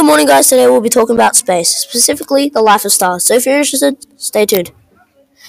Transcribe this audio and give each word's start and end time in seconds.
morning, 0.00 0.26
guys. 0.26 0.48
Today 0.48 0.66
we'll 0.68 0.80
be 0.80 0.88
talking 0.88 1.16
about 1.16 1.34
space, 1.34 1.70
specifically 1.70 2.48
the 2.48 2.62
life 2.62 2.84
of 2.84 2.92
stars. 2.92 3.26
So 3.26 3.34
if 3.34 3.46
you're 3.46 3.56
interested, 3.56 4.06
stay 4.20 4.46
tuned. 4.46 4.70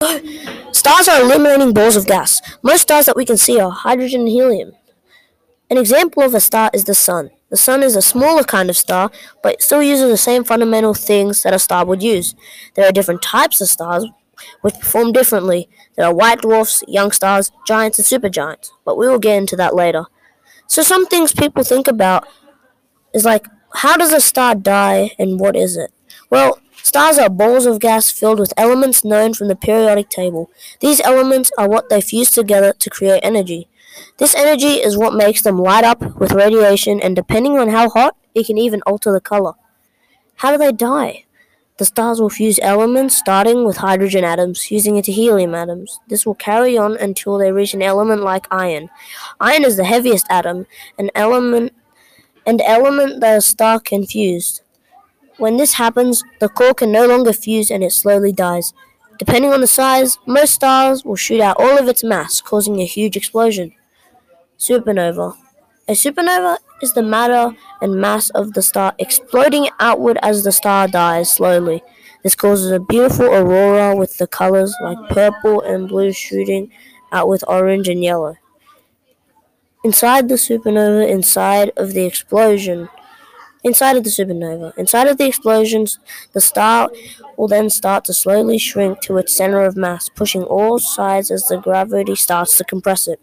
Stars 0.72 1.08
are 1.08 1.20
illuminating 1.22 1.72
balls 1.72 1.96
of 1.96 2.06
gas. 2.06 2.40
Most 2.62 2.82
stars 2.82 3.06
that 3.06 3.16
we 3.16 3.24
can 3.24 3.36
see 3.36 3.60
are 3.60 3.70
hydrogen 3.70 4.20
and 4.22 4.28
helium. 4.28 4.72
An 5.70 5.78
example 5.78 6.22
of 6.22 6.34
a 6.34 6.40
star 6.40 6.70
is 6.74 6.84
the 6.84 6.94
Sun. 6.94 7.30
The 7.50 7.56
Sun 7.56 7.82
is 7.82 7.96
a 7.96 8.02
smaller 8.02 8.42
kind 8.42 8.68
of 8.68 8.76
star, 8.76 9.10
but 9.42 9.54
it 9.54 9.62
still 9.62 9.82
uses 9.82 10.10
the 10.10 10.16
same 10.16 10.44
fundamental 10.44 10.94
things 10.94 11.42
that 11.42 11.54
a 11.54 11.58
star 11.58 11.84
would 11.86 12.02
use. 12.02 12.34
There 12.74 12.86
are 12.86 12.92
different 12.92 13.22
types 13.22 13.60
of 13.60 13.68
stars 13.68 14.06
which 14.60 14.74
perform 14.74 15.12
differently. 15.12 15.68
There 15.96 16.06
are 16.06 16.14
white 16.14 16.42
dwarfs, 16.42 16.82
young 16.86 17.10
stars, 17.12 17.52
giants, 17.66 17.98
and 17.98 18.06
supergiants, 18.06 18.70
but 18.84 18.98
we 18.98 19.08
will 19.08 19.18
get 19.18 19.38
into 19.38 19.56
that 19.56 19.74
later. 19.74 20.04
So 20.66 20.82
some 20.82 21.06
things 21.06 21.32
people 21.32 21.64
think 21.64 21.88
about 21.88 22.28
is 23.14 23.24
like, 23.24 23.46
how 23.74 23.96
does 23.96 24.12
a 24.12 24.20
star 24.20 24.54
die 24.54 25.12
and 25.18 25.40
what 25.40 25.56
is 25.56 25.76
it? 25.76 25.92
Well, 26.30 26.60
stars 26.82 27.18
are 27.18 27.28
balls 27.28 27.66
of 27.66 27.80
gas 27.80 28.10
filled 28.10 28.40
with 28.40 28.54
elements 28.56 29.04
known 29.04 29.34
from 29.34 29.48
the 29.48 29.56
periodic 29.56 30.08
table. 30.08 30.50
These 30.80 31.00
elements 31.00 31.50
are 31.58 31.68
what 31.68 31.88
they 31.88 32.00
fuse 32.00 32.30
together 32.30 32.72
to 32.72 32.90
create 32.90 33.20
energy. 33.22 33.68
This 34.18 34.34
energy 34.34 34.80
is 34.80 34.96
what 34.96 35.14
makes 35.14 35.42
them 35.42 35.58
light 35.58 35.84
up 35.84 36.18
with 36.18 36.32
radiation, 36.32 37.00
and 37.00 37.14
depending 37.14 37.58
on 37.58 37.68
how 37.68 37.88
hot, 37.88 38.16
it 38.34 38.46
can 38.46 38.58
even 38.58 38.82
alter 38.82 39.12
the 39.12 39.20
color. 39.20 39.52
How 40.36 40.50
do 40.52 40.58
they 40.58 40.72
die? 40.72 41.24
The 41.78 41.84
stars 41.84 42.20
will 42.20 42.30
fuse 42.30 42.58
elements 42.62 43.16
starting 43.16 43.66
with 43.66 43.78
hydrogen 43.78 44.24
atoms, 44.24 44.64
fusing 44.64 44.96
into 44.96 45.12
helium 45.12 45.54
atoms. 45.54 45.98
This 46.08 46.24
will 46.24 46.34
carry 46.34 46.78
on 46.78 46.96
until 46.96 47.36
they 47.36 47.52
reach 47.52 47.74
an 47.74 47.82
element 47.82 48.22
like 48.22 48.46
iron. 48.50 48.88
Iron 49.40 49.64
is 49.64 49.76
the 49.76 49.84
heaviest 49.84 50.26
atom, 50.30 50.66
an 50.98 51.10
element 51.14 51.74
and 52.46 52.62
element 52.62 53.20
that 53.20 53.36
a 53.36 53.40
star 53.40 53.80
can 53.80 54.06
fuse. 54.06 54.62
When 55.38 55.56
this 55.58 55.74
happens, 55.74 56.24
the 56.40 56.48
core 56.48 56.72
can 56.72 56.92
no 56.92 57.06
longer 57.06 57.32
fuse 57.32 57.70
and 57.70 57.84
it 57.84 57.92
slowly 57.92 58.32
dies. 58.32 58.72
Depending 59.18 59.52
on 59.52 59.60
the 59.60 59.66
size, 59.66 60.18
most 60.26 60.54
stars 60.54 61.04
will 61.04 61.16
shoot 61.16 61.40
out 61.40 61.56
all 61.58 61.78
of 61.78 61.88
its 61.88 62.04
mass, 62.04 62.40
causing 62.40 62.80
a 62.80 62.84
huge 62.86 63.16
explosion. 63.16 63.72
Supernova. 64.58 65.36
A 65.88 65.92
supernova 65.92 66.58
is 66.82 66.94
the 66.94 67.02
matter 67.02 67.56
and 67.80 68.00
mass 68.00 68.30
of 68.30 68.52
the 68.54 68.62
star 68.62 68.94
exploding 68.98 69.68
outward 69.78 70.18
as 70.22 70.44
the 70.44 70.52
star 70.52 70.88
dies 70.88 71.30
slowly. 71.30 71.82
This 72.22 72.34
causes 72.34 72.70
a 72.70 72.80
beautiful 72.80 73.26
aurora 73.26 73.94
with 73.94 74.18
the 74.18 74.26
colors 74.26 74.74
like 74.82 74.98
purple 75.10 75.60
and 75.62 75.88
blue 75.88 76.12
shooting 76.12 76.70
out 77.12 77.28
with 77.28 77.44
orange 77.46 77.88
and 77.88 78.02
yellow. 78.02 78.36
Inside 79.86 80.28
the 80.28 80.34
supernova, 80.34 81.08
inside 81.08 81.70
of 81.76 81.92
the 81.92 82.04
explosion, 82.04 82.88
inside 83.62 83.96
of 83.96 84.02
the 84.02 84.10
supernova, 84.10 84.76
inside 84.76 85.06
of 85.06 85.16
the 85.16 85.26
explosions, 85.26 86.00
the 86.32 86.40
star 86.40 86.90
will 87.36 87.46
then 87.46 87.70
start 87.70 88.04
to 88.06 88.12
slowly 88.12 88.58
shrink 88.58 89.00
to 89.02 89.16
its 89.16 89.32
center 89.32 89.62
of 89.62 89.76
mass, 89.76 90.08
pushing 90.08 90.42
all 90.42 90.80
sides 90.80 91.30
as 91.30 91.46
the 91.46 91.58
gravity 91.58 92.16
starts 92.16 92.58
to 92.58 92.64
compress 92.64 93.06
it. 93.06 93.20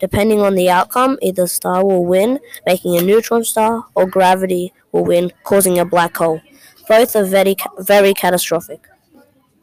Depending 0.00 0.40
on 0.40 0.54
the 0.54 0.70
outcome, 0.70 1.18
either 1.20 1.42
the 1.42 1.48
star 1.48 1.84
will 1.84 2.06
win, 2.06 2.40
making 2.64 2.96
a 2.96 3.02
neutron 3.02 3.44
star, 3.44 3.84
or 3.94 4.06
gravity 4.06 4.72
will 4.92 5.04
win, 5.04 5.30
causing 5.44 5.78
a 5.78 5.84
black 5.84 6.16
hole. 6.16 6.40
Both 6.88 7.16
are 7.16 7.24
very, 7.24 7.54
very 7.80 8.14
catastrophic. 8.14 8.80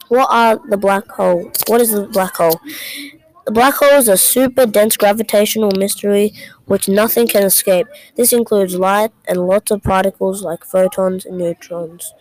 What 0.10 0.28
are 0.30 0.60
the 0.70 0.78
black 0.78 1.08
hole? 1.08 1.52
What 1.66 1.82
is 1.82 1.90
the 1.90 2.06
black 2.06 2.36
hole? 2.36 2.60
The 3.46 3.52
black 3.52 3.76
hole 3.76 4.00
is 4.00 4.08
a 4.08 4.18
super 4.18 4.66
dense 4.66 4.98
gravitational 4.98 5.72
mystery 5.78 6.34
which 6.66 6.90
nothing 6.90 7.28
can 7.28 7.44
escape. 7.44 7.86
This 8.16 8.34
includes 8.34 8.76
light 8.76 9.12
and 9.28 9.46
lots 9.48 9.70
of 9.70 9.84
particles 9.84 10.42
like 10.42 10.66
photons 10.66 11.26
and 11.26 11.38
neutrons. 11.38 12.12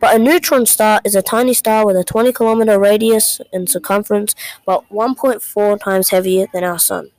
But 0.00 0.14
a 0.14 0.18
neutron 0.18 0.66
star 0.66 1.00
is 1.04 1.16
a 1.16 1.22
tiny 1.22 1.54
star 1.54 1.84
with 1.84 1.96
a 1.96 2.04
20 2.04 2.32
kilometer 2.32 2.78
radius 2.78 3.40
and 3.52 3.68
circumference, 3.68 4.36
but 4.64 4.88
1.4 4.90 5.80
times 5.80 6.10
heavier 6.10 6.46
than 6.52 6.62
our 6.62 6.78
sun. 6.78 7.10